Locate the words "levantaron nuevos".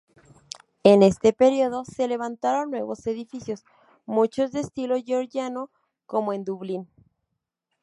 2.07-3.05